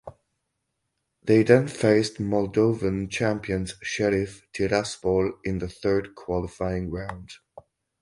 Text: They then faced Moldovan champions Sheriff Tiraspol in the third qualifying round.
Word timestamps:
They 1.21 1.43
then 1.43 1.67
faced 1.67 2.15
Moldovan 2.19 3.07
champions 3.11 3.75
Sheriff 3.83 4.41
Tiraspol 4.51 5.33
in 5.43 5.59
the 5.59 5.69
third 5.69 6.15
qualifying 6.15 6.89
round. 6.89 7.33